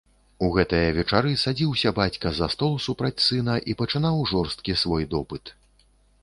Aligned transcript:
У 0.45 0.47
гэтыя 0.53 0.85
вечары 0.99 1.33
садзіўся 1.41 1.91
бацька 1.99 2.31
за 2.37 2.47
стол 2.53 2.73
супраць 2.87 3.23
сына 3.27 3.59
і 3.73 3.77
пачынаў 3.83 4.15
жорсткі 4.33 4.77
свой 4.87 5.03
допыт. 5.15 5.55